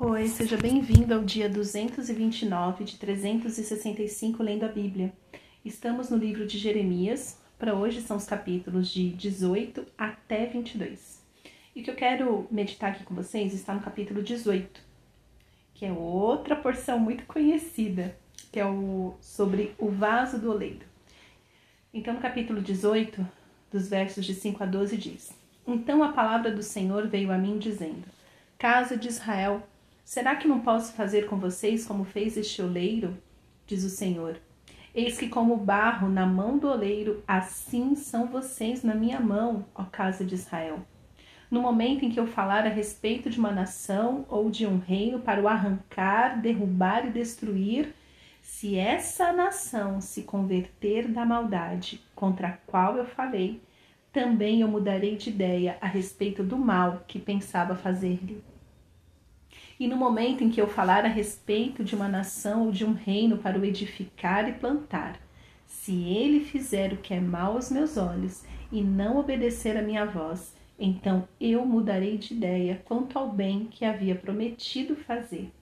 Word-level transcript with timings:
Oi, 0.00 0.28
seja 0.28 0.56
bem-vindo 0.56 1.12
ao 1.12 1.24
dia 1.24 1.48
229 1.48 2.84
de 2.84 2.96
365 2.98 4.40
lendo 4.44 4.64
a 4.64 4.68
Bíblia. 4.68 5.12
Estamos 5.64 6.08
no 6.08 6.16
livro 6.16 6.46
de 6.46 6.56
Jeremias, 6.56 7.36
para 7.58 7.74
hoje 7.74 8.00
são 8.00 8.16
os 8.16 8.24
capítulos 8.24 8.90
de 8.90 9.10
18 9.10 9.84
até 9.98 10.46
22. 10.46 11.20
E 11.74 11.80
o 11.80 11.82
que 11.82 11.90
eu 11.90 11.96
quero 11.96 12.46
meditar 12.48 12.92
aqui 12.92 13.02
com 13.02 13.12
vocês 13.12 13.52
está 13.52 13.74
no 13.74 13.80
capítulo 13.80 14.22
18, 14.22 14.80
que 15.74 15.84
é 15.84 15.90
outra 15.90 16.54
porção 16.54 17.00
muito 17.00 17.26
conhecida, 17.26 18.16
que 18.52 18.60
é 18.60 18.64
o 18.64 19.16
sobre 19.20 19.74
o 19.78 19.90
vaso 19.90 20.38
do 20.38 20.52
oleiro. 20.52 20.86
Então, 21.92 22.14
no 22.14 22.20
capítulo 22.20 22.62
18, 22.62 23.26
dos 23.68 23.88
versos 23.88 24.24
de 24.24 24.32
5 24.32 24.62
a 24.62 24.66
12 24.66 24.96
diz: 24.96 25.32
Então 25.66 26.04
a 26.04 26.12
palavra 26.12 26.52
do 26.52 26.62
Senhor 26.62 27.08
veio 27.08 27.32
a 27.32 27.36
mim 27.36 27.58
dizendo: 27.58 28.04
Casa 28.56 28.96
de 28.96 29.08
Israel, 29.08 29.66
Será 30.08 30.36
que 30.36 30.48
não 30.48 30.60
posso 30.60 30.94
fazer 30.94 31.26
com 31.26 31.36
vocês 31.36 31.86
como 31.86 32.02
fez 32.02 32.38
este 32.38 32.62
oleiro? 32.62 33.14
Diz 33.66 33.84
o 33.84 33.90
Senhor. 33.90 34.40
Eis 34.94 35.18
que, 35.18 35.28
como 35.28 35.54
barro 35.54 36.08
na 36.08 36.24
mão 36.24 36.56
do 36.56 36.66
oleiro, 36.66 37.22
assim 37.28 37.94
são 37.94 38.26
vocês 38.26 38.82
na 38.82 38.94
minha 38.94 39.20
mão, 39.20 39.66
ó 39.74 39.84
casa 39.84 40.24
de 40.24 40.34
Israel. 40.34 40.80
No 41.50 41.60
momento 41.60 42.06
em 42.06 42.10
que 42.10 42.18
eu 42.18 42.26
falar 42.26 42.64
a 42.64 42.70
respeito 42.70 43.28
de 43.28 43.38
uma 43.38 43.52
nação 43.52 44.24
ou 44.30 44.48
de 44.48 44.66
um 44.66 44.78
reino 44.78 45.18
para 45.18 45.42
o 45.42 45.46
arrancar, 45.46 46.40
derrubar 46.40 47.06
e 47.06 47.10
destruir, 47.10 47.94
se 48.40 48.78
essa 48.78 49.30
nação 49.30 50.00
se 50.00 50.22
converter 50.22 51.06
da 51.06 51.26
maldade 51.26 52.02
contra 52.14 52.48
a 52.48 52.56
qual 52.66 52.96
eu 52.96 53.04
falei, 53.04 53.60
também 54.10 54.62
eu 54.62 54.68
mudarei 54.68 55.16
de 55.16 55.28
ideia 55.28 55.76
a 55.82 55.86
respeito 55.86 56.42
do 56.42 56.56
mal 56.56 57.04
que 57.06 57.18
pensava 57.18 57.76
fazer-lhe. 57.76 58.42
E 59.78 59.86
no 59.86 59.96
momento 59.96 60.42
em 60.42 60.50
que 60.50 60.60
eu 60.60 60.66
falar 60.66 61.04
a 61.04 61.08
respeito 61.08 61.84
de 61.84 61.94
uma 61.94 62.08
nação 62.08 62.66
ou 62.66 62.72
de 62.72 62.84
um 62.84 62.92
reino 62.92 63.38
para 63.38 63.58
o 63.58 63.64
edificar 63.64 64.48
e 64.48 64.52
plantar, 64.52 65.20
se 65.66 65.92
ele 65.92 66.40
fizer 66.40 66.92
o 66.92 66.96
que 66.96 67.14
é 67.14 67.20
mal 67.20 67.52
aos 67.52 67.70
meus 67.70 67.96
olhos 67.96 68.44
e 68.72 68.82
não 68.82 69.18
obedecer 69.18 69.76
a 69.76 69.82
minha 69.82 70.04
voz, 70.04 70.56
então 70.78 71.28
eu 71.40 71.64
mudarei 71.64 72.18
de 72.18 72.34
ideia 72.34 72.82
quanto 72.84 73.18
ao 73.18 73.30
bem 73.30 73.66
que 73.66 73.84
havia 73.84 74.14
prometido 74.14 74.96
fazer. 74.96 75.52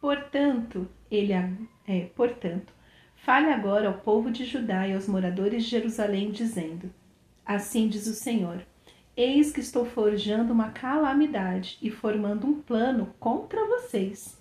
Portanto, 0.00 0.88
ele 1.10 1.32
é, 1.32 2.00
portanto, 2.14 2.72
fale 3.16 3.50
agora 3.50 3.88
ao 3.88 3.94
povo 3.94 4.30
de 4.30 4.44
Judá 4.44 4.86
e 4.86 4.94
aos 4.94 5.08
moradores 5.08 5.64
de 5.64 5.70
Jerusalém, 5.70 6.30
dizendo: 6.30 6.92
Assim 7.44 7.88
diz 7.88 8.06
o 8.06 8.12
Senhor: 8.12 8.64
Eis 9.16 9.52
que 9.52 9.60
estou 9.60 9.86
forjando 9.86 10.52
uma 10.52 10.70
calamidade 10.70 11.78
e 11.80 11.88
formando 11.88 12.48
um 12.48 12.60
plano 12.60 13.14
contra 13.20 13.64
vocês. 13.64 14.36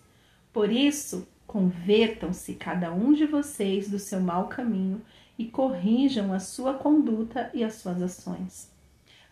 Por 0.51 0.71
isso, 0.71 1.27
convertam-se 1.45 2.55
cada 2.55 2.91
um 2.91 3.13
de 3.13 3.27
vocês 3.27 3.87
do 3.87 3.99
seu 3.99 4.19
mau 4.19 4.47
caminho 4.47 4.99
e 5.37 5.45
corrijam 5.45 6.33
a 6.33 6.39
sua 6.39 6.73
conduta 6.73 7.51
e 7.53 7.63
as 7.63 7.75
suas 7.75 8.01
ações. 8.01 8.71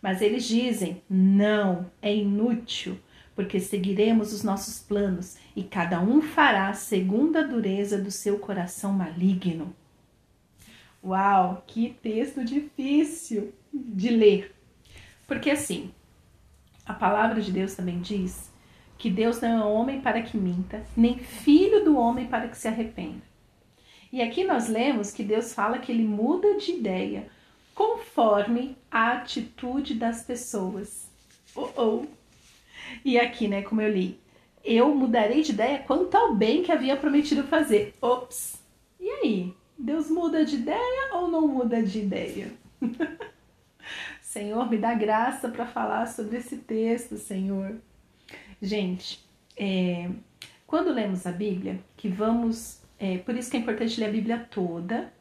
Mas 0.00 0.22
eles 0.22 0.44
dizem: 0.44 1.02
não, 1.10 1.90
é 2.00 2.14
inútil, 2.14 2.96
porque 3.34 3.58
seguiremos 3.58 4.32
os 4.32 4.44
nossos 4.44 4.78
planos 4.78 5.38
e 5.56 5.64
cada 5.64 6.00
um 6.00 6.22
fará 6.22 6.72
segundo 6.72 7.36
a 7.36 7.42
dureza 7.42 7.98
do 7.98 8.12
seu 8.12 8.38
coração 8.38 8.92
maligno. 8.92 9.74
Uau, 11.02 11.64
que 11.66 11.96
texto 12.00 12.44
difícil 12.44 13.52
de 13.72 14.08
ler! 14.10 14.61
Porque 15.32 15.48
assim, 15.48 15.90
a 16.84 16.92
palavra 16.92 17.40
de 17.40 17.50
Deus 17.50 17.74
também 17.74 18.02
diz 18.02 18.52
que 18.98 19.08
Deus 19.08 19.40
não 19.40 19.48
é 19.48 19.64
homem 19.64 19.98
para 19.98 20.20
que 20.20 20.36
minta, 20.36 20.84
nem 20.94 21.18
filho 21.18 21.82
do 21.82 21.96
homem 21.96 22.26
para 22.26 22.48
que 22.48 22.58
se 22.58 22.68
arrependa. 22.68 23.22
E 24.12 24.20
aqui 24.20 24.44
nós 24.44 24.68
lemos 24.68 25.10
que 25.10 25.22
Deus 25.22 25.54
fala 25.54 25.78
que 25.78 25.90
ele 25.90 26.04
muda 26.04 26.58
de 26.58 26.72
ideia 26.72 27.30
conforme 27.74 28.76
a 28.90 29.12
atitude 29.12 29.94
das 29.94 30.22
pessoas. 30.22 31.10
Oh, 31.56 31.70
oh. 31.78 32.06
E 33.02 33.18
aqui, 33.18 33.48
né, 33.48 33.62
como 33.62 33.80
eu 33.80 33.90
li, 33.90 34.20
eu 34.62 34.94
mudarei 34.94 35.40
de 35.40 35.52
ideia 35.52 35.78
quanto 35.78 36.14
ao 36.14 36.34
bem 36.34 36.62
que 36.62 36.70
havia 36.70 36.94
prometido 36.94 37.44
fazer. 37.44 37.94
Ops! 38.02 38.62
E 39.00 39.08
aí? 39.08 39.54
Deus 39.78 40.10
muda 40.10 40.44
de 40.44 40.56
ideia 40.56 41.14
ou 41.14 41.28
não 41.28 41.48
muda 41.48 41.82
de 41.82 42.00
ideia? 42.00 42.52
Senhor, 44.32 44.66
me 44.70 44.78
dá 44.78 44.94
graça 44.94 45.50
para 45.50 45.66
falar 45.66 46.06
sobre 46.06 46.38
esse 46.38 46.56
texto, 46.56 47.18
Senhor. 47.18 47.76
Gente, 48.62 49.22
é, 49.54 50.08
quando 50.66 50.90
lemos 50.90 51.26
a 51.26 51.32
Bíblia, 51.32 51.78
que 51.98 52.08
vamos. 52.08 52.80
É, 52.98 53.18
por 53.18 53.36
isso 53.36 53.50
que 53.50 53.58
é 53.58 53.60
importante 53.60 54.00
ler 54.00 54.06
a 54.06 54.10
Bíblia 54.10 54.48
toda 54.50 55.12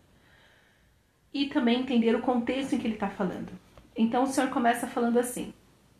e 1.33 1.47
também 1.47 1.81
entender 1.81 2.15
o 2.15 2.21
contexto 2.21 2.73
em 2.73 2.77
que 2.77 2.87
ele 2.87 2.93
está 2.93 3.09
falando. 3.09 3.51
Então 3.97 4.23
o 4.23 4.27
Senhor 4.27 4.49
começa 4.49 4.87
falando 4.87 5.19
assim: 5.19 5.53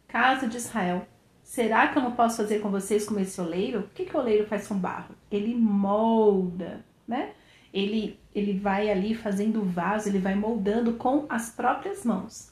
Casa 0.08 0.48
de 0.48 0.56
Israel, 0.56 1.06
será 1.44 1.90
que 1.90 1.98
eu 1.98 2.04
não 2.04 2.14
posso 2.14 2.38
fazer 2.38 2.60
com 2.60 2.72
vocês 2.72 3.06
como 3.06 3.20
esse 3.20 3.42
oleiro? 3.42 3.82
O 3.82 3.90
que, 3.90 4.06
que 4.06 4.16
o 4.16 4.22
oleiro 4.22 4.48
faz 4.48 4.70
com 4.70 4.78
barro? 4.78 5.14
Ele 5.30 5.54
molda, 5.54 6.86
né? 7.06 7.34
Ele, 7.74 8.18
ele 8.34 8.58
vai 8.58 8.90
ali 8.90 9.14
fazendo 9.14 9.62
o 9.62 9.66
vaso, 9.66 10.08
ele 10.08 10.20
vai 10.20 10.34
moldando 10.34 10.94
com 10.94 11.26
as 11.28 11.50
próprias 11.50 12.06
mãos. 12.06 12.52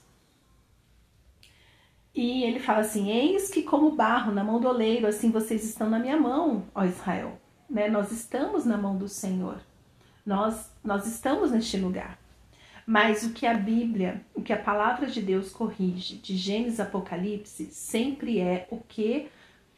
E 2.13 2.43
ele 2.43 2.59
fala 2.59 2.79
assim: 2.79 3.09
Eis 3.11 3.49
que, 3.49 3.63
como 3.63 3.95
barro 3.95 4.31
na 4.31 4.43
mão 4.43 4.59
do 4.59 4.67
oleiro, 4.67 5.07
assim 5.07 5.31
vocês 5.31 5.63
estão 5.63 5.89
na 5.89 5.99
minha 5.99 6.17
mão, 6.17 6.65
ó 6.73 6.83
Israel. 6.83 7.39
Né? 7.69 7.87
Nós 7.87 8.11
estamos 8.11 8.65
na 8.65 8.77
mão 8.77 8.97
do 8.97 9.07
Senhor. 9.07 9.59
Nós, 10.25 10.71
nós 10.83 11.05
estamos 11.05 11.51
neste 11.51 11.77
lugar. 11.77 12.17
Mas 12.85 13.23
o 13.23 13.33
que 13.33 13.45
a 13.45 13.53
Bíblia, 13.53 14.25
o 14.33 14.41
que 14.41 14.51
a 14.51 14.57
palavra 14.57 15.05
de 15.05 15.21
Deus 15.21 15.51
corrige, 15.51 16.15
de 16.15 16.35
Gênesis 16.35 16.79
Apocalipse, 16.79 17.67
sempre 17.71 18.39
é 18.39 18.67
o 18.71 18.77
que 18.77 19.29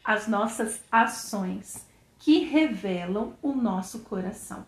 as 0.04 0.28
nossas 0.28 0.82
ações 0.90 1.86
que 2.18 2.40
revelam 2.40 3.34
o 3.42 3.54
nosso 3.54 4.00
coração. 4.00 4.66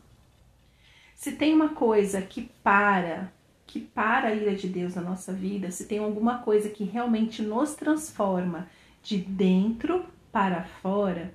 Se 1.16 1.32
tem 1.32 1.54
uma 1.54 1.70
coisa 1.70 2.22
que 2.22 2.50
para 2.62 3.32
que 3.74 3.80
para 3.80 4.28
a 4.28 4.36
ira 4.36 4.56
de 4.56 4.68
Deus 4.68 4.94
na 4.94 5.02
nossa 5.02 5.34
vida, 5.34 5.72
se 5.72 5.88
tem 5.88 5.98
alguma 5.98 6.38
coisa 6.38 6.70
que 6.70 6.84
realmente 6.84 7.42
nos 7.42 7.74
transforma 7.74 8.70
de 9.02 9.18
dentro 9.18 10.06
para 10.32 10.64
fora, 10.64 11.34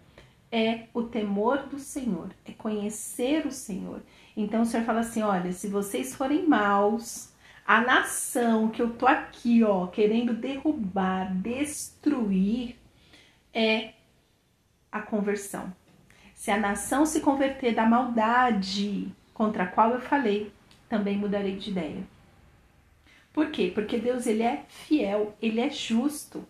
é 0.49 0.85
o 0.95 1.03
temor 1.03 1.65
do 1.65 1.81
Senhor, 1.81 2.31
é 2.45 2.53
conhecer 2.53 3.45
o 3.45 3.51
Senhor. 3.51 4.01
Então 4.37 4.63
o 4.63 4.65
Senhor 4.65 4.87
fala 4.87 5.01
assim: 5.01 5.21
olha, 5.21 5.51
se 5.51 5.67
vocês 5.67 6.15
forem 6.15 6.47
maus, 6.47 7.33
a 7.67 7.81
nação 7.81 8.69
que 8.69 8.81
eu 8.81 8.91
tô 8.91 9.09
aqui, 9.09 9.65
ó, 9.65 9.89
querendo 9.89 10.33
derrubar, 10.33 11.35
destruir, 11.35 12.77
é 13.53 13.95
a 14.93 15.03
conversão. 15.03 15.73
Se 16.37 16.53
a 16.53 16.57
nação 16.57 17.05
se 17.05 17.21
converter 17.21 17.75
da 17.75 17.85
maldade 17.85 19.09
contra 19.35 19.65
a 19.65 19.67
qual 19.67 19.91
eu 19.91 20.01
falei, 20.01 20.53
também 20.89 21.19
mudarei 21.19 21.57
de 21.57 21.71
ideia. 21.73 22.18
Por 23.39 23.53
quê? 23.53 23.71
Porque 23.73 23.99
Deus 23.99 24.27
ele 24.27 24.43
é 24.43 24.65
fiel, 24.67 25.33
ele 25.41 25.61
é 25.61 25.71
justo. 25.71 26.45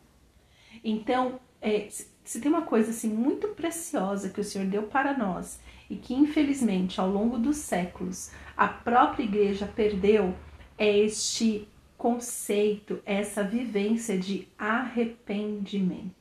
Então, 0.82 1.38
é, 1.60 1.86
se 2.24 2.40
tem 2.40 2.50
uma 2.50 2.62
coisa 2.62 2.92
assim 2.92 3.10
muito 3.10 3.48
preciosa 3.48 4.30
que 4.30 4.40
o 4.40 4.44
Senhor 4.44 4.66
deu 4.66 4.84
para 4.84 5.14
nós 5.14 5.60
e 5.90 5.96
que 5.96 6.14
infelizmente 6.14 6.98
ao 6.98 7.06
longo 7.06 7.36
dos 7.36 7.58
séculos 7.58 8.30
a 8.56 8.66
própria 8.66 9.22
igreja 9.22 9.66
perdeu, 9.66 10.34
é 10.78 10.96
este 10.96 11.68
conceito, 11.98 13.02
essa 13.04 13.44
vivência 13.44 14.18
de 14.18 14.48
arrependimento. 14.56 16.14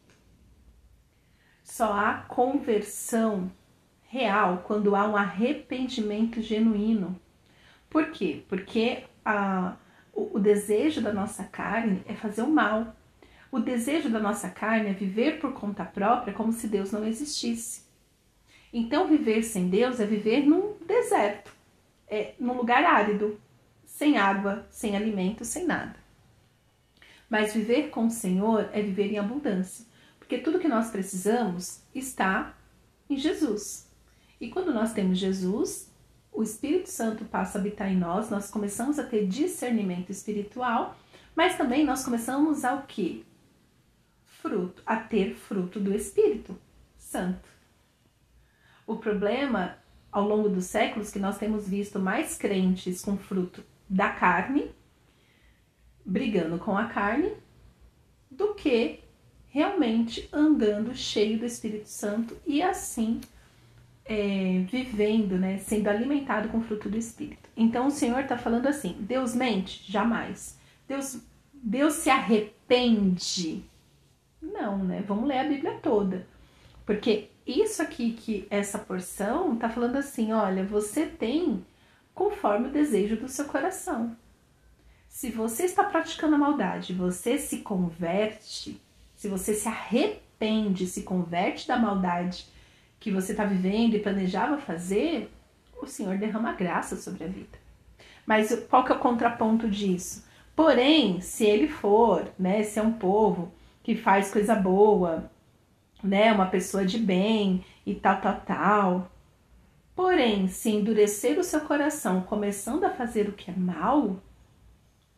Só 1.64 1.94
há 1.94 2.26
conversão 2.28 3.50
real 4.02 4.66
quando 4.68 4.98
há 4.98 5.08
um 5.08 5.16
arrependimento 5.16 6.42
genuíno. 6.42 7.18
Por 7.90 8.12
quê? 8.12 8.44
Porque 8.50 9.06
a 9.24 9.78
o, 10.18 10.40
desejo 10.40 11.00
da 11.00 11.14
nossa 11.14 11.44
carne 11.44 12.02
é 12.08 12.16
fazer 12.16 12.42
o 12.42 12.50
mal. 12.50 12.96
O 13.52 13.60
desejo 13.60 14.10
da 14.10 14.20
nossa 14.20 14.50
carne 14.50 14.90
é 14.90 14.94
viver 14.94 15.40
por 15.40 15.54
conta 15.54 15.86
própria 15.86 16.34
como 16.34 16.52
se 16.52 16.68
Deus 16.68 16.92
não 16.92 17.06
existisse. 17.06 17.84
Então, 18.74 19.08
viver 19.08 19.44
sem 19.44 19.70
Deus 19.70 20.00
é 20.00 20.06
viver 20.06 20.42
num 20.46 20.74
deserto, 20.86 21.54
é, 22.08 22.34
num 22.40 22.58
lugar 22.58 22.84
árido, 22.84 23.40
sem 23.86 24.18
água, 24.18 24.68
sem 24.72 24.96
alimento, 24.96 25.46
sem 25.46 25.66
nada. 25.66 25.96
Mas 27.30 27.54
viver 27.54 27.90
com 27.90 28.08
o 28.08 28.12
Senhor 28.12 28.70
é 28.74 28.82
viver 28.82 29.12
em 29.12 29.20
abundância, 29.20 29.86
porque 30.18 30.40
tudo 30.40 30.60
que 30.60 30.68
nós 30.68 30.90
precisamos 30.90 31.82
está 31.94 32.58
em 33.10 33.18
Jesus. 33.18 33.88
E 34.42 34.50
quando 34.50 34.74
nós 34.74 34.94
temos 34.94 35.18
Jesus, 35.20 35.92
o 36.32 36.44
Espírito 36.44 36.90
Santo 36.90 37.26
passa 37.26 37.58
a 37.58 37.62
habitar 37.62 37.92
em 37.92 37.98
nós, 37.98 38.30
nós 38.30 38.50
começamos 38.52 39.00
a 39.00 39.04
ter 39.04 39.28
discernimento 39.28 40.12
espiritual, 40.12 40.96
mas 41.36 41.58
também 41.58 41.86
nós 41.86 42.04
começamos 42.04 42.64
a 42.64 42.76
o 42.76 42.84
quê? 42.84 43.24
Fruto, 44.24 44.82
a 44.86 44.98
ter 44.98 45.34
fruto 45.34 45.80
do 45.80 45.94
Espírito. 45.94 46.56
santo. 46.98 47.48
O 48.86 48.98
problema, 48.98 49.78
ao 50.12 50.28
longo 50.28 50.50
dos 50.50 50.66
séculos, 50.66 51.10
que 51.10 51.20
nós 51.20 51.38
temos 51.38 51.68
visto 51.68 52.00
mais 52.00 52.38
crentes 52.38 53.02
com 53.02 53.18
fruto 53.18 53.64
da 53.90 54.10
carne, 54.10 54.72
brigando 56.06 56.58
com 56.58 56.78
a 56.78 56.86
carne, 56.86 57.34
do 58.30 58.54
que 58.54 59.00
realmente 59.48 60.30
andando 60.32 60.94
cheio 60.96 61.40
do 61.40 61.46
Espírito 61.46 61.90
Santo 61.90 62.38
e 62.46 62.62
assim 62.62 63.22
é, 64.08 64.64
vivendo, 64.70 65.38
né, 65.38 65.58
sendo 65.58 65.90
alimentado 65.90 66.50
com 66.50 66.60
o 66.60 66.64
fruto 66.64 66.90
do 66.90 66.98
Espírito. 66.98 67.50
Então 67.56 67.88
o 67.88 67.92
Senhor 67.92 68.22
está 68.22 68.38
falando 68.38 68.68
assim: 68.68 68.96
Deus 69.00 69.36
mente? 69.36 69.92
Jamais. 69.92 70.58
Deus, 70.88 71.22
Deus 71.54 71.94
se 71.94 72.10
arrepende? 72.10 73.64
Não, 74.42 74.78
né? 74.84 75.04
Vamos 75.06 75.28
ler 75.28 75.40
a 75.40 75.44
Bíblia 75.44 75.74
toda. 75.82 76.26
Porque 76.86 77.30
isso 77.46 77.82
aqui, 77.82 78.14
que 78.14 78.48
essa 78.50 78.80
porção, 78.80 79.54
está 79.54 79.70
falando 79.70 79.98
assim: 79.98 80.32
olha, 80.32 80.64
você 80.64 81.06
tem 81.06 81.66
conforme 82.14 82.70
o 82.70 82.72
desejo 82.72 83.18
do 83.18 83.28
seu 83.28 83.46
coração. 83.46 84.16
Se 85.08 85.30
você 85.30 85.66
está 85.66 85.84
praticando 85.84 86.36
a 86.36 86.38
maldade, 86.38 86.94
você 86.94 87.38
se 87.38 87.60
converte, 87.60 88.82
se 89.16 89.28
você 89.28 89.54
se 89.54 89.68
arrepende, 89.68 90.88
se 90.88 91.04
converte 91.04 91.68
da 91.68 91.78
maldade 91.78 92.48
que 93.00 93.12
você 93.12 93.32
está 93.32 93.46
vivendo 93.46 93.96
e 93.96 94.00
planejava 94.00 94.58
fazer, 94.58 95.32
o 95.82 95.86
Senhor 95.86 96.18
derrama 96.18 96.54
graça 96.54 96.96
sobre 96.96 97.24
a 97.24 97.28
vida. 97.28 97.58
Mas 98.26 98.66
qual 98.70 98.84
que 98.84 98.92
é 98.92 98.96
o 98.96 99.00
contraponto 99.00 99.70
disso? 99.70 100.26
Porém, 100.56 101.22
se 101.22 101.46
ele 101.46 101.68
for, 101.68 102.28
né, 102.38 102.64
se 102.64 102.80
é 102.80 102.82
um 102.82 102.94
povo 102.94 103.54
que 103.84 103.96
faz 103.96 104.32
coisa 104.32 104.56
boa, 104.56 105.30
né, 106.04 106.34
uma 106.34 106.48
pessoa 106.48 106.86
de 106.86 106.98
bem 106.98 107.64
e 107.86 107.94
tal, 107.96 108.20
tal, 108.20 108.42
tal. 108.42 109.12
Porém, 109.96 110.48
se 110.48 110.70
endurecer 110.70 111.40
o 111.40 111.44
seu 111.44 111.62
coração 111.62 112.22
começando 112.22 112.84
a 112.84 112.90
fazer 112.90 113.30
o 113.30 113.34
que 113.34 113.50
é 113.50 113.54
mal, 113.56 114.18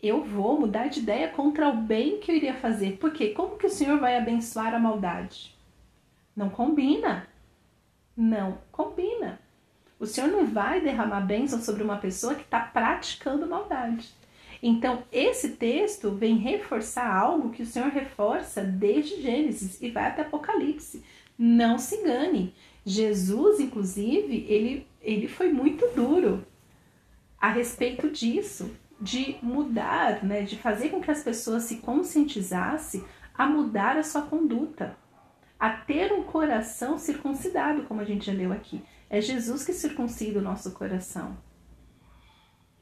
eu 0.01 0.23
vou 0.23 0.59
mudar 0.59 0.87
de 0.87 0.99
ideia 0.99 1.29
contra 1.29 1.67
o 1.69 1.75
bem 1.75 2.19
que 2.19 2.31
eu 2.31 2.35
iria 2.35 2.53
fazer. 2.53 2.97
Porque 2.97 3.29
como 3.29 3.57
que 3.57 3.65
o 3.65 3.69
Senhor 3.69 3.99
vai 3.99 4.17
abençoar 4.17 4.73
a 4.73 4.79
maldade? 4.79 5.55
Não 6.35 6.49
combina 6.49 7.27
não 8.19 8.57
combina. 8.69 9.39
O 9.97 10.05
Senhor 10.05 10.27
não 10.29 10.45
vai 10.45 10.81
derramar 10.81 11.21
bênção 11.21 11.61
sobre 11.61 11.81
uma 11.81 11.97
pessoa 11.97 12.35
que 12.35 12.41
está 12.43 12.59
praticando 12.59 13.47
maldade. 13.47 14.13
Então, 14.61 15.03
esse 15.09 15.51
texto 15.51 16.11
vem 16.11 16.35
reforçar 16.35 17.09
algo 17.09 17.49
que 17.49 17.63
o 17.63 17.65
Senhor 17.65 17.89
reforça 17.89 18.61
desde 18.61 19.21
Gênesis 19.21 19.81
e 19.81 19.89
vai 19.89 20.07
até 20.07 20.21
Apocalipse. 20.23 21.01
Não 21.37 21.77
se 21.77 21.95
engane. 21.95 22.53
Jesus, 22.85 23.61
inclusive, 23.61 24.45
ele, 24.49 24.85
ele 25.01 25.29
foi 25.29 25.53
muito 25.53 25.87
duro 25.95 26.45
a 27.39 27.49
respeito 27.49 28.09
disso, 28.09 28.69
de 28.99 29.37
mudar, 29.41 30.25
né, 30.25 30.41
de 30.41 30.57
fazer 30.57 30.89
com 30.89 30.99
que 30.99 31.09
as 31.09 31.23
pessoas 31.23 31.63
se 31.63 31.77
conscientizassem 31.77 33.01
a 33.33 33.45
mudar 33.47 33.97
a 33.97 34.03
sua 34.03 34.23
conduta 34.23 34.97
a 35.59 35.69
ter 35.69 36.13
um 36.13 36.23
coração 36.23 36.97
circuncidado, 36.97 37.83
como 37.83 37.99
a 37.99 38.05
gente 38.05 38.27
já 38.27 38.33
leu 38.33 38.53
aqui. 38.53 38.81
É 39.09 39.19
Jesus 39.19 39.65
que 39.65 39.73
circuncida 39.73 40.39
o 40.39 40.41
nosso 40.41 40.71
coração 40.71 41.37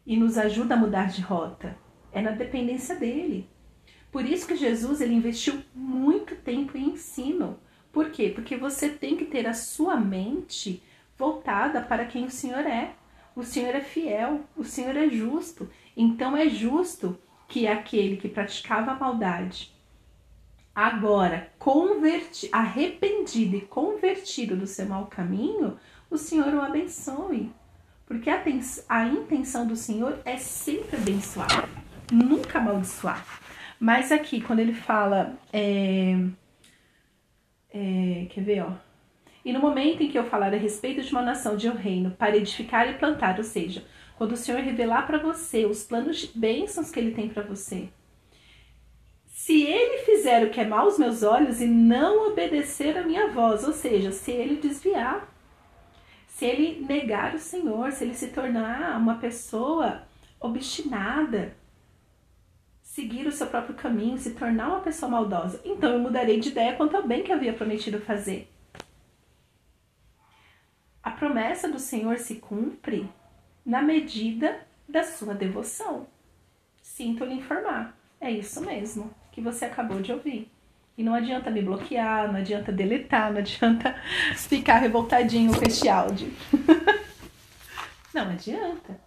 e 0.06 0.16
nos 0.16 0.38
ajuda 0.38 0.76
a 0.76 0.78
mudar 0.78 1.10
de 1.10 1.22
rota. 1.22 1.76
É 2.12 2.22
na 2.22 2.32
dependência 2.32 2.96
dele. 2.96 3.50
Por 4.12 4.26
isso 4.26 4.48
que 4.48 4.56
Jesus 4.56 5.02
ele 5.02 5.16
investiu 5.16 5.62
muito 5.74 6.36
tempo 6.36 6.78
em 6.78 6.92
ensino. 6.92 7.60
Por 7.92 8.12
quê? 8.12 8.32
Porque 8.34 8.56
você 8.56 8.90
tem 8.90 9.18
que 9.18 9.26
ter 9.26 9.48
a 9.48 9.54
sua 9.54 9.98
mente 9.98 10.84
voltada 11.18 11.82
para 11.82 12.06
quem 12.06 12.26
o 12.26 12.32
Senhor 12.32 12.66
é. 12.66 12.94
O 13.36 13.44
Senhor 13.44 13.76
é 13.76 13.82
fiel, 13.82 14.42
o 14.56 14.64
Senhor 14.64 14.96
é 14.96 15.10
justo. 15.10 15.70
Então 15.96 16.38
é 16.38 16.48
justo 16.48 17.18
que 17.48 17.68
aquele 17.68 18.18
que 18.18 18.30
praticava 18.30 18.92
a 18.92 19.00
maldade 19.00 19.77
agora 20.78 21.50
converti, 21.58 22.48
arrependido 22.52 23.56
e 23.56 23.62
convertido 23.62 24.56
do 24.56 24.68
seu 24.68 24.86
mau 24.86 25.08
caminho, 25.08 25.76
o 26.08 26.20
Senhor 26.20 26.54
o 26.54 26.62
abençoe. 26.62 27.52
Porque 28.06 28.30
a, 28.30 28.44
a 28.88 29.08
intenção 29.08 29.66
do 29.66 29.76
Senhor 29.76 30.20
é 30.24 30.38
sempre 30.38 30.98
abençoar, 30.98 31.68
nunca 32.12 32.60
amaldiçoar. 32.60 33.26
Mas 33.80 34.12
aqui, 34.12 34.40
quando 34.40 34.60
ele 34.60 34.74
fala. 34.74 35.36
É, 35.52 36.16
é, 37.74 38.28
quer 38.30 38.44
ver, 38.44 38.62
ó? 38.62 38.72
E 39.44 39.52
no 39.52 39.60
momento 39.60 40.04
em 40.04 40.10
que 40.10 40.18
eu 40.18 40.26
falar 40.26 40.54
a 40.54 40.58
respeito 40.58 41.02
de 41.02 41.12
uma 41.12 41.24
nação 41.24 41.58
de 41.58 41.68
um 41.68 41.76
reino 41.76 42.12
para 42.12 42.38
edificar 42.38 42.88
e 42.88 42.94
plantar, 43.00 43.38
ou 43.38 43.44
seja, 43.44 43.84
quando 44.16 44.34
o 44.34 44.38
Senhor 44.38 44.62
revelar 44.62 45.08
para 45.08 45.18
você 45.18 45.66
os 45.66 45.84
planos 45.84 46.18
de 46.18 46.38
bênçãos 46.38 46.92
que 46.92 47.00
ele 47.00 47.12
tem 47.12 47.30
para 47.30 47.44
você, 47.44 47.90
se 49.38 49.62
ele 49.62 50.00
fizer 50.00 50.44
o 50.44 50.50
que 50.50 50.60
é 50.60 50.66
mal 50.66 50.86
aos 50.86 50.98
meus 50.98 51.22
olhos 51.22 51.62
e 51.62 51.68
não 51.68 52.28
obedecer 52.28 52.98
a 52.98 53.04
minha 53.04 53.32
voz, 53.32 53.64
ou 53.64 53.72
seja, 53.72 54.12
se 54.12 54.32
ele 54.32 54.56
desviar, 54.56 55.32
se 56.28 56.44
ele 56.44 56.84
negar 56.84 57.36
o 57.36 57.40
Senhor, 57.40 57.92
se 57.92 58.04
ele 58.04 58.16
se 58.16 58.30
tornar 58.30 58.98
uma 58.98 59.20
pessoa 59.20 60.02
obstinada, 60.40 61.56
seguir 62.82 63.28
o 63.28 63.32
seu 63.32 63.46
próprio 63.46 63.76
caminho, 63.76 64.18
se 64.18 64.34
tornar 64.34 64.70
uma 64.70 64.82
pessoa 64.82 65.12
maldosa, 65.12 65.62
então 65.64 65.94
eu 65.94 66.00
mudarei 66.00 66.40
de 66.40 66.50
ideia 66.50 66.76
quanto 66.76 66.98
ao 66.98 67.08
bem 67.08 67.24
que 67.24 67.32
havia 67.32 67.54
prometido 67.54 68.02
fazer. 68.02 68.52
A 71.04 71.12
promessa 71.12 71.70
do 71.70 71.78
Senhor 71.78 72.18
se 72.18 72.38
cumpre 72.38 73.08
na 73.64 73.84
medida 73.84 74.66
da 74.90 75.04
sua 75.04 75.36
devoção. 75.36 76.08
Sinto 76.82 77.24
lhe 77.24 77.36
informar. 77.36 77.96
É 78.20 78.32
isso 78.32 78.60
mesmo 78.62 79.14
que 79.38 79.42
você 79.42 79.66
acabou 79.66 80.02
de 80.02 80.12
ouvir. 80.12 80.52
E 80.98 81.04
não 81.04 81.14
adianta 81.14 81.52
me 81.52 81.62
bloquear, 81.62 82.28
não 82.28 82.40
adianta 82.40 82.72
deletar, 82.72 83.32
não 83.32 83.38
adianta 83.38 83.96
ficar 84.36 84.80
revoltadinho 84.80 85.56
com 85.56 85.64
este 85.64 85.88
áudio. 85.88 86.34
não 88.12 88.32
adianta. 88.32 89.00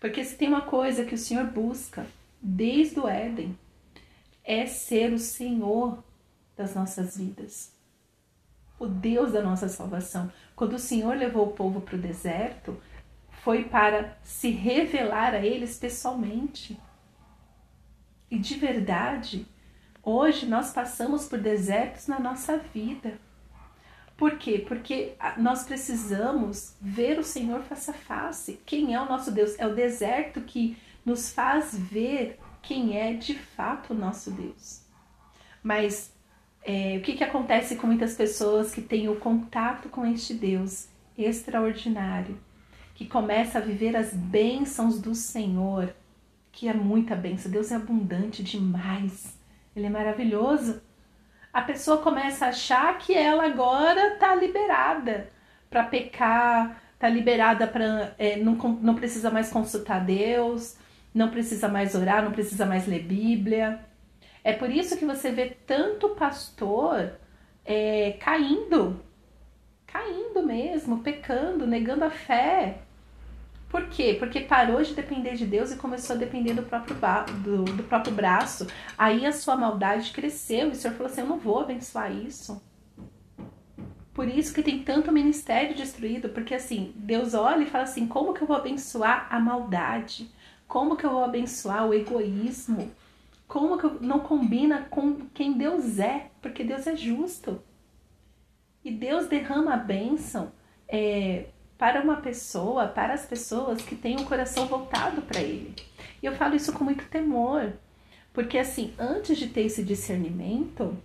Porque 0.00 0.24
se 0.24 0.34
tem 0.34 0.48
uma 0.48 0.62
coisa 0.62 1.04
que 1.04 1.14
o 1.14 1.18
Senhor 1.18 1.46
busca 1.46 2.04
desde 2.42 2.98
o 2.98 3.06
Éden, 3.06 3.56
é 4.42 4.66
ser 4.66 5.12
o 5.12 5.20
Senhor 5.20 6.02
das 6.56 6.74
nossas 6.74 7.16
vidas. 7.16 7.72
O 8.76 8.88
Deus 8.88 9.30
da 9.30 9.40
nossa 9.40 9.68
salvação. 9.68 10.32
Quando 10.56 10.72
o 10.72 10.80
Senhor 10.80 11.16
levou 11.16 11.46
o 11.46 11.52
povo 11.52 11.80
para 11.80 11.94
o 11.94 12.00
deserto, 12.00 12.76
foi 13.44 13.62
para 13.62 14.18
se 14.24 14.50
revelar 14.50 15.32
a 15.32 15.46
eles 15.46 15.78
pessoalmente 15.78 16.76
e 18.34 18.38
de 18.38 18.56
verdade, 18.56 19.46
hoje 20.02 20.44
nós 20.44 20.72
passamos 20.72 21.28
por 21.28 21.38
desertos 21.38 22.08
na 22.08 22.18
nossa 22.18 22.58
vida. 22.58 23.16
Por 24.16 24.38
quê? 24.38 24.64
Porque 24.66 25.14
nós 25.36 25.64
precisamos 25.64 26.74
ver 26.80 27.16
o 27.16 27.22
Senhor 27.22 27.62
face 27.62 27.90
a 27.90 27.94
face. 27.94 28.60
Quem 28.66 28.92
é 28.92 29.00
o 29.00 29.06
nosso 29.06 29.30
Deus? 29.30 29.56
É 29.56 29.66
o 29.68 29.74
deserto 29.74 30.40
que 30.40 30.76
nos 31.06 31.32
faz 31.32 31.78
ver 31.78 32.40
quem 32.60 32.98
é 32.98 33.12
de 33.12 33.34
fato 33.38 33.92
o 33.92 33.96
nosso 33.96 34.32
Deus. 34.32 34.82
Mas 35.62 36.12
é, 36.64 36.96
o 36.98 37.02
que, 37.02 37.12
que 37.12 37.22
acontece 37.22 37.76
com 37.76 37.86
muitas 37.86 38.16
pessoas 38.16 38.74
que 38.74 38.82
têm 38.82 39.08
o 39.08 39.16
contato 39.16 39.88
com 39.88 40.04
este 40.04 40.34
Deus 40.34 40.88
extraordinário, 41.16 42.36
que 42.96 43.06
começa 43.06 43.58
a 43.58 43.62
viver 43.62 43.96
as 43.96 44.12
bênçãos 44.12 45.00
do 45.00 45.14
Senhor, 45.14 45.94
que 46.54 46.68
é 46.68 46.72
muita 46.72 47.16
bênção. 47.16 47.50
Deus 47.50 47.70
é 47.72 47.76
abundante 47.76 48.42
demais. 48.42 49.36
Ele 49.74 49.86
é 49.86 49.90
maravilhoso. 49.90 50.80
A 51.52 51.60
pessoa 51.62 51.98
começa 51.98 52.46
a 52.46 52.48
achar 52.48 52.96
que 52.98 53.12
ela 53.12 53.44
agora 53.44 54.16
tá 54.18 54.34
liberada 54.34 55.28
para 55.68 55.84
pecar, 55.84 56.80
tá 56.98 57.08
liberada 57.08 57.66
para 57.66 58.14
é, 58.18 58.36
não, 58.36 58.54
não 58.54 58.94
precisa 58.94 59.30
mais 59.30 59.50
consultar 59.50 60.04
Deus, 60.04 60.76
não 61.12 61.30
precisa 61.30 61.68
mais 61.68 61.94
orar, 61.94 62.24
não 62.24 62.32
precisa 62.32 62.64
mais 62.64 62.86
ler 62.86 63.02
Bíblia. 63.02 63.80
É 64.42 64.52
por 64.52 64.70
isso 64.70 64.96
que 64.96 65.04
você 65.04 65.30
vê 65.30 65.56
tanto 65.66 66.10
pastor 66.10 67.12
é, 67.64 68.16
caindo, 68.20 69.00
caindo 69.86 70.42
mesmo, 70.44 71.02
pecando, 71.02 71.66
negando 71.66 72.04
a 72.04 72.10
fé, 72.10 72.78
por 73.74 73.88
quê? 73.88 74.14
Porque 74.16 74.38
parou 74.38 74.80
de 74.84 74.94
depender 74.94 75.34
de 75.34 75.44
Deus 75.44 75.72
e 75.72 75.76
começou 75.76 76.14
a 76.14 76.18
depender 76.18 76.54
do 76.54 76.62
próprio, 76.62 76.96
do, 77.42 77.64
do 77.64 77.82
próprio 77.82 78.14
braço. 78.14 78.68
Aí 78.96 79.26
a 79.26 79.32
sua 79.32 79.56
maldade 79.56 80.12
cresceu 80.12 80.68
e 80.68 80.70
o 80.70 80.74
Senhor 80.76 80.94
falou 80.94 81.10
assim: 81.10 81.22
Eu 81.22 81.26
não 81.26 81.40
vou 81.40 81.58
abençoar 81.58 82.14
isso. 82.14 82.62
Por 84.12 84.28
isso 84.28 84.54
que 84.54 84.62
tem 84.62 84.84
tanto 84.84 85.10
ministério 85.10 85.74
destruído, 85.74 86.28
porque 86.28 86.54
assim, 86.54 86.92
Deus 86.94 87.34
olha 87.34 87.64
e 87.64 87.66
fala 87.66 87.82
assim: 87.82 88.06
como 88.06 88.32
que 88.32 88.42
eu 88.42 88.46
vou 88.46 88.54
abençoar 88.54 89.26
a 89.28 89.40
maldade? 89.40 90.30
Como 90.68 90.96
que 90.96 91.04
eu 91.04 91.10
vou 91.10 91.24
abençoar 91.24 91.84
o 91.84 91.92
egoísmo? 91.92 92.92
Como 93.48 93.76
que 93.76 93.86
eu, 93.86 94.00
não 94.00 94.20
combina 94.20 94.86
com 94.88 95.26
quem 95.34 95.54
Deus 95.54 95.98
é? 95.98 96.30
Porque 96.40 96.62
Deus 96.62 96.86
é 96.86 96.94
justo. 96.94 97.60
E 98.84 98.92
Deus 98.92 99.26
derrama 99.26 99.74
a 99.74 99.78
bênção 99.78 100.52
é, 100.86 101.46
para 101.84 102.00
uma 102.00 102.16
pessoa, 102.16 102.86
para 102.86 103.12
as 103.12 103.26
pessoas 103.26 103.82
que 103.82 103.94
têm 103.94 104.16
o 104.16 104.24
coração 104.24 104.64
voltado 104.64 105.20
para 105.20 105.42
Ele. 105.42 105.74
E 106.22 106.24
eu 106.24 106.34
falo 106.34 106.56
isso 106.56 106.72
com 106.72 106.82
muito 106.82 107.06
temor, 107.10 107.74
porque 108.32 108.56
assim, 108.56 108.94
antes 108.98 109.36
de 109.36 109.48
ter 109.48 109.66
esse 109.66 109.84
discernimento, 109.84 110.96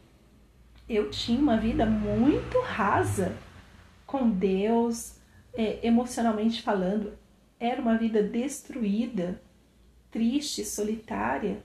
eu 0.87 1.09
tinha 1.09 1.37
uma 1.37 1.57
vida 1.57 1.85
muito 1.85 2.61
rasa 2.61 3.35
com 4.07 4.29
Deus, 4.29 5.17
é, 5.53 5.85
emocionalmente 5.85 6.61
falando. 6.61 7.11
Era 7.59 7.81
uma 7.81 7.97
vida 7.97 8.23
destruída, 8.23 9.41
triste, 10.09 10.63
solitária. 10.63 11.61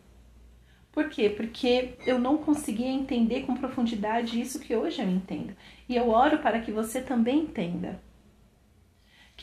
Por 0.90 1.08
quê? 1.08 1.30
Porque 1.30 1.94
eu 2.04 2.18
não 2.18 2.36
conseguia 2.36 2.90
entender 2.90 3.42
com 3.42 3.54
profundidade 3.54 4.40
isso 4.40 4.58
que 4.58 4.74
hoje 4.74 5.00
eu 5.00 5.08
entendo. 5.08 5.54
E 5.88 5.94
eu 5.94 6.08
oro 6.08 6.38
para 6.38 6.58
que 6.58 6.72
você 6.72 7.00
também 7.00 7.42
entenda. 7.42 8.02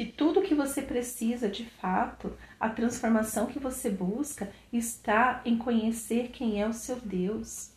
Que 0.01 0.07
tudo 0.07 0.41
que 0.41 0.55
você 0.55 0.81
precisa 0.81 1.47
de 1.47 1.63
fato, 1.63 2.35
a 2.59 2.67
transformação 2.67 3.45
que 3.45 3.59
você 3.59 3.87
busca, 3.87 4.51
está 4.73 5.43
em 5.45 5.55
conhecer 5.55 6.29
quem 6.29 6.59
é 6.59 6.67
o 6.67 6.73
seu 6.73 6.99
Deus 6.99 7.71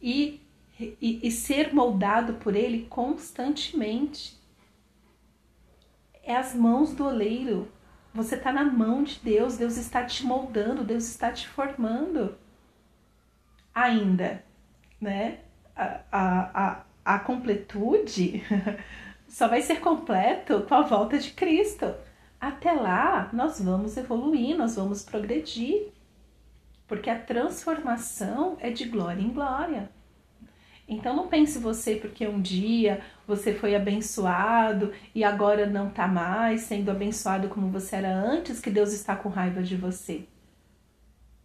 e, 0.00 0.40
e, 0.78 1.18
e 1.20 1.30
ser 1.32 1.74
moldado 1.74 2.34
por 2.34 2.54
Ele 2.54 2.86
constantemente. 2.88 4.40
É 6.22 6.36
as 6.36 6.54
mãos 6.54 6.94
do 6.94 7.04
oleiro. 7.04 7.66
Você 8.14 8.36
está 8.36 8.52
na 8.52 8.62
mão 8.62 9.02
de 9.02 9.18
Deus, 9.18 9.56
Deus 9.56 9.76
está 9.76 10.04
te 10.04 10.24
moldando, 10.24 10.84
Deus 10.84 11.08
está 11.08 11.32
te 11.32 11.48
formando 11.48 12.38
ainda, 13.74 14.44
né? 15.00 15.40
A, 15.74 16.02
a, 16.12 16.68
a, 16.68 16.84
a 17.16 17.18
completude 17.18 18.44
só 19.28 19.46
vai 19.46 19.60
ser 19.60 19.80
completo 19.80 20.62
com 20.68 20.74
a 20.74 20.82
volta 20.82 21.18
de 21.18 21.30
Cristo. 21.32 21.94
Até 22.40 22.72
lá, 22.72 23.28
nós 23.32 23.60
vamos 23.60 23.96
evoluir, 23.96 24.56
nós 24.56 24.76
vamos 24.76 25.02
progredir, 25.02 25.88
porque 26.86 27.10
a 27.10 27.18
transformação 27.18 28.56
é 28.60 28.70
de 28.70 28.86
glória 28.86 29.20
em 29.20 29.30
glória. 29.30 29.90
Então 30.88 31.14
não 31.14 31.28
pense 31.28 31.58
você 31.58 31.96
porque 31.96 32.26
um 32.26 32.40
dia 32.40 33.02
você 33.26 33.52
foi 33.52 33.76
abençoado 33.76 34.92
e 35.14 35.22
agora 35.22 35.66
não 35.66 35.88
está 35.88 36.08
mais 36.08 36.62
sendo 36.62 36.90
abençoado 36.90 37.48
como 37.48 37.70
você 37.70 37.96
era 37.96 38.14
antes, 38.14 38.58
que 38.58 38.70
Deus 38.70 38.92
está 38.94 39.14
com 39.14 39.28
raiva 39.28 39.62
de 39.62 39.76
você. 39.76 40.26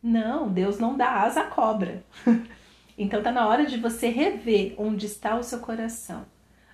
Não, 0.01 0.47
Deus 0.47 0.79
não 0.79 0.95
dá 0.95 1.21
asa 1.23 1.41
à 1.41 1.45
cobra. 1.45 2.03
então 2.97 3.19
está 3.19 3.31
na 3.33 3.47
hora 3.47 3.65
de 3.65 3.77
você 3.77 4.07
rever 4.07 4.75
onde 4.77 5.07
está 5.07 5.35
o 5.35 5.43
seu 5.43 5.59
coração. 5.59 6.25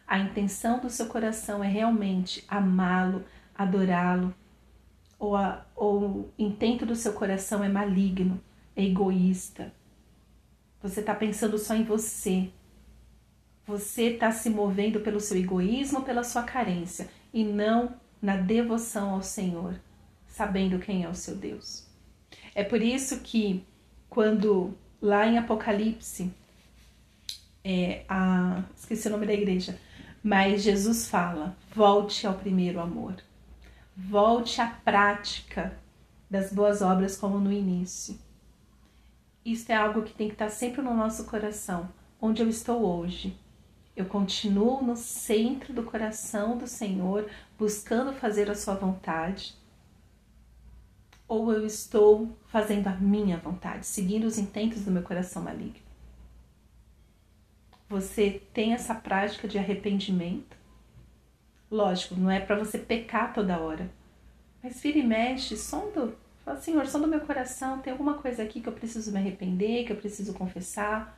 A 0.09 0.17
intenção 0.17 0.79
do 0.79 0.89
seu 0.89 1.05
coração 1.05 1.63
é 1.63 1.67
realmente 1.67 2.43
amá-lo, 2.47 3.23
adorá-lo, 3.53 4.33
ou, 5.19 5.37
ou 5.75 6.03
o 6.03 6.33
intento 6.35 6.83
do 6.83 6.95
seu 6.95 7.13
coração 7.13 7.63
é 7.63 7.69
maligno, 7.69 8.41
é 8.75 8.83
egoísta. 8.83 9.71
Você 10.81 11.01
está 11.01 11.13
pensando 11.13 11.59
só 11.59 11.75
em 11.75 11.83
você. 11.83 12.49
Você 13.67 14.13
está 14.13 14.31
se 14.31 14.49
movendo 14.49 14.99
pelo 15.01 15.19
seu 15.19 15.37
egoísmo, 15.37 16.01
pela 16.01 16.23
sua 16.23 16.41
carência, 16.41 17.07
e 17.31 17.43
não 17.43 17.93
na 18.19 18.35
devoção 18.35 19.11
ao 19.11 19.21
Senhor, 19.21 19.79
sabendo 20.27 20.79
quem 20.79 21.03
é 21.03 21.07
o 21.07 21.13
seu 21.13 21.35
Deus. 21.35 21.85
É 22.55 22.63
por 22.63 22.81
isso 22.81 23.19
que 23.19 23.63
quando 24.09 24.75
lá 24.99 25.27
em 25.27 25.37
Apocalipse, 25.37 26.33
é, 27.63 28.03
a, 28.09 28.63
esqueci 28.75 29.07
o 29.07 29.11
nome 29.11 29.27
da 29.27 29.33
igreja, 29.33 29.77
mas 30.23 30.61
Jesus 30.61 31.07
fala: 31.07 31.55
volte 31.73 32.27
ao 32.27 32.33
primeiro 32.33 32.79
amor, 32.79 33.15
volte 33.95 34.61
à 34.61 34.67
prática 34.67 35.77
das 36.29 36.53
boas 36.53 36.81
obras 36.81 37.17
como 37.17 37.39
no 37.39 37.51
início. 37.51 38.17
Isso 39.43 39.71
é 39.71 39.75
algo 39.75 40.03
que 40.03 40.13
tem 40.13 40.27
que 40.27 40.33
estar 40.33 40.49
sempre 40.49 40.81
no 40.81 40.93
nosso 40.93 41.25
coração. 41.25 41.89
Onde 42.21 42.41
eu 42.41 42.49
estou 42.49 42.85
hoje? 42.85 43.37
Eu 43.95 44.05
continuo 44.05 44.81
no 44.83 44.95
centro 44.95 45.73
do 45.73 45.83
coração 45.83 46.57
do 46.57 46.67
Senhor, 46.67 47.29
buscando 47.57 48.13
fazer 48.13 48.49
a 48.49 48.55
sua 48.55 48.75
vontade 48.75 49.57
ou 51.29 51.53
eu 51.53 51.63
estou 51.63 52.35
fazendo 52.47 52.87
a 52.87 52.95
minha 52.95 53.37
vontade, 53.37 53.85
seguindo 53.85 54.25
os 54.25 54.39
intentos 54.39 54.83
do 54.83 54.91
meu 54.91 55.03
coração 55.03 55.43
maligno? 55.43 55.88
Você 57.89 58.39
tem 58.53 58.73
essa 58.73 58.93
prática 58.93 59.47
de 59.47 59.57
arrependimento? 59.57 60.55
Lógico, 61.71 62.13
não 62.13 62.29
é 62.29 62.39
para 62.39 62.55
você 62.55 62.77
pecar 62.77 63.33
toda 63.33 63.57
hora, 63.57 63.89
mas 64.61 64.79
vira 64.79 64.99
e 64.99 65.03
mexe, 65.03 65.57
sonda, 65.57 66.13
fala, 66.45 66.61
Senhor, 66.61 66.85
sonda 66.85 67.07
meu 67.07 67.21
coração, 67.21 67.79
tem 67.79 67.91
alguma 67.91 68.13
coisa 68.15 68.43
aqui 68.43 68.61
que 68.61 68.69
eu 68.69 68.73
preciso 68.73 69.11
me 69.11 69.17
arrepender, 69.17 69.85
que 69.85 69.91
eu 69.91 69.97
preciso 69.97 70.35
confessar? 70.35 71.17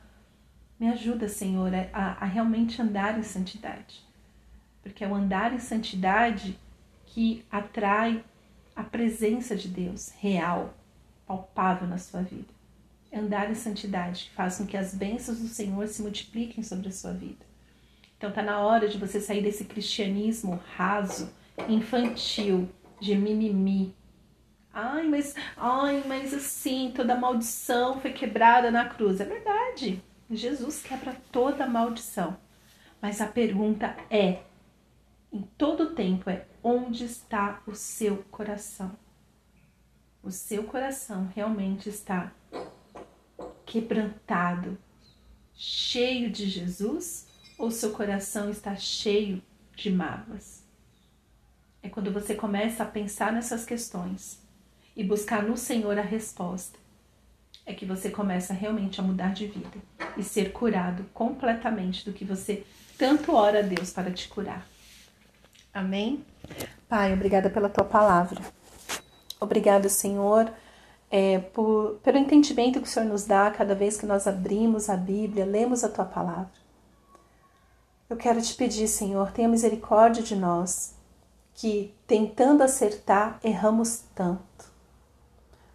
Me 0.80 0.88
ajuda, 0.88 1.28
Senhor, 1.28 1.70
a, 1.92 2.12
a 2.12 2.24
realmente 2.24 2.80
andar 2.80 3.18
em 3.18 3.22
santidade. 3.22 4.02
Porque 4.82 5.04
é 5.04 5.08
o 5.08 5.14
andar 5.14 5.52
em 5.52 5.58
santidade 5.58 6.58
que 7.04 7.44
atrai 7.50 8.24
a 8.74 8.82
presença 8.82 9.54
de 9.54 9.68
Deus 9.68 10.10
real, 10.18 10.74
palpável 11.26 11.86
na 11.86 11.98
sua 11.98 12.22
vida. 12.22 12.61
Andar 13.12 13.50
em 13.50 13.54
santidade, 13.54 14.30
com 14.34 14.66
que 14.66 14.76
as 14.76 14.94
bênçãos 14.94 15.38
do 15.38 15.48
Senhor 15.48 15.86
se 15.86 16.00
multipliquem 16.00 16.62
sobre 16.62 16.88
a 16.88 16.92
sua 16.92 17.12
vida. 17.12 17.44
Então 18.16 18.32
tá 18.32 18.42
na 18.42 18.60
hora 18.60 18.88
de 18.88 18.96
você 18.98 19.20
sair 19.20 19.42
desse 19.42 19.64
cristianismo 19.64 20.60
raso, 20.76 21.32
infantil, 21.68 22.68
de 23.00 23.14
mimimi. 23.14 23.94
Ai, 24.72 25.06
mas, 25.06 25.34
ai, 25.56 26.02
mas 26.06 26.32
assim, 26.32 26.92
toda 26.94 27.16
maldição 27.16 28.00
foi 28.00 28.12
quebrada 28.12 28.70
na 28.70 28.88
cruz. 28.88 29.20
É 29.20 29.24
verdade. 29.24 30.02
Jesus 30.30 30.82
quebra 30.82 31.14
toda 31.30 31.66
maldição. 31.66 32.36
Mas 33.00 33.20
a 33.20 33.26
pergunta 33.26 33.96
é: 34.08 34.42
em 35.32 35.42
todo 35.58 35.94
tempo 35.94 36.30
é 36.30 36.46
onde 36.62 37.04
está 37.04 37.60
o 37.66 37.74
seu 37.74 38.18
coração. 38.30 38.92
O 40.22 40.30
seu 40.30 40.62
coração 40.64 41.28
realmente 41.34 41.88
está 41.88 42.32
quebrantado, 43.72 44.76
cheio 45.54 46.30
de 46.30 46.46
Jesus, 46.46 47.26
ou 47.56 47.70
seu 47.70 47.92
coração 47.92 48.50
está 48.50 48.76
cheio 48.76 49.42
de 49.74 49.90
mágoas? 49.90 50.62
É 51.82 51.88
quando 51.88 52.12
você 52.12 52.34
começa 52.34 52.82
a 52.82 52.86
pensar 52.86 53.32
nessas 53.32 53.64
questões 53.64 54.38
e 54.94 55.02
buscar 55.02 55.42
no 55.42 55.56
Senhor 55.56 55.98
a 55.98 56.02
resposta, 56.02 56.78
é 57.64 57.72
que 57.72 57.86
você 57.86 58.10
começa 58.10 58.52
realmente 58.52 59.00
a 59.00 59.02
mudar 59.02 59.32
de 59.32 59.46
vida 59.46 59.78
e 60.18 60.22
ser 60.22 60.52
curado 60.52 61.04
completamente 61.14 62.04
do 62.04 62.12
que 62.12 62.26
você 62.26 62.66
tanto 62.98 63.34
ora 63.34 63.60
a 63.60 63.62
Deus 63.62 63.90
para 63.90 64.12
te 64.12 64.28
curar. 64.28 64.68
Amém? 65.72 66.22
Pai, 66.90 67.14
obrigada 67.14 67.48
pela 67.48 67.70
tua 67.70 67.84
palavra. 67.84 68.42
Obrigada, 69.40 69.88
Senhor, 69.88 70.52
é, 71.14 71.38
por, 71.38 71.98
pelo 72.02 72.16
entendimento 72.16 72.80
que 72.80 72.88
o 72.88 72.90
Senhor 72.90 73.06
nos 73.06 73.26
dá 73.26 73.50
cada 73.50 73.74
vez 73.74 73.98
que 73.98 74.06
nós 74.06 74.26
abrimos 74.26 74.88
a 74.88 74.96
Bíblia, 74.96 75.44
lemos 75.44 75.84
a 75.84 75.88
tua 75.90 76.06
palavra. 76.06 76.50
Eu 78.08 78.16
quero 78.16 78.40
te 78.40 78.54
pedir, 78.54 78.88
Senhor, 78.88 79.30
tenha 79.30 79.46
misericórdia 79.46 80.22
de 80.22 80.34
nós, 80.34 80.94
que 81.54 81.94
tentando 82.06 82.62
acertar, 82.62 83.38
erramos 83.44 84.04
tanto. 84.14 84.72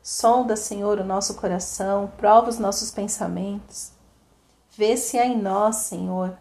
Sonda, 0.02 0.56
Senhor, 0.56 1.00
o 1.00 1.06
nosso 1.06 1.36
coração, 1.36 2.12
prova 2.18 2.50
os 2.50 2.58
nossos 2.58 2.90
pensamentos. 2.90 3.92
Vê 4.76 4.98
se 4.98 5.20
há 5.20 5.26
em 5.26 5.40
nós, 5.40 5.76
Senhor, 5.78 6.36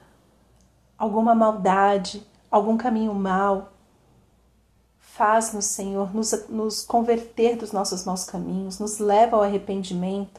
alguma 0.96 1.34
maldade, 1.34 2.26
algum 2.50 2.78
caminho 2.78 3.12
mal. 3.12 3.74
Faz-nos, 5.16 5.64
Senhor, 5.64 6.14
nos, 6.14 6.46
nos 6.46 6.84
converter 6.84 7.56
dos 7.56 7.72
nossos 7.72 8.04
maus 8.04 8.24
caminhos, 8.24 8.78
nos 8.78 8.98
leva 8.98 9.34
ao 9.34 9.42
arrependimento 9.42 10.38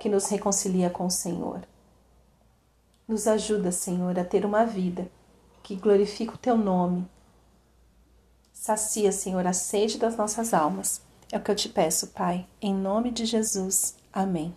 que 0.00 0.08
nos 0.08 0.26
reconcilia 0.26 0.90
com 0.90 1.06
o 1.06 1.10
Senhor. 1.10 1.60
Nos 3.06 3.28
ajuda, 3.28 3.70
Senhor, 3.70 4.18
a 4.18 4.24
ter 4.24 4.44
uma 4.44 4.66
vida 4.66 5.08
que 5.62 5.76
glorifique 5.76 6.34
o 6.34 6.38
Teu 6.38 6.56
nome. 6.56 7.08
Sacia, 8.52 9.12
Senhor, 9.12 9.46
a 9.46 9.52
sede 9.52 9.96
das 9.96 10.16
nossas 10.16 10.52
almas. 10.52 11.00
É 11.30 11.38
o 11.38 11.40
que 11.40 11.52
eu 11.52 11.54
te 11.54 11.68
peço, 11.68 12.08
Pai, 12.08 12.44
em 12.60 12.74
nome 12.74 13.12
de 13.12 13.24
Jesus. 13.24 13.94
Amém. 14.12 14.52